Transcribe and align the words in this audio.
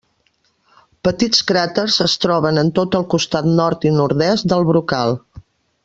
Petits 1.07 1.43
cràters 1.51 1.97
es 2.07 2.15
troben 2.25 2.59
en 2.63 2.73
tot 2.81 2.97
el 3.01 3.05
costat 3.15 3.51
nord 3.61 3.87
i 3.91 3.93
nord-oest 4.01 4.49
del 4.55 4.67
brocal. 4.73 5.17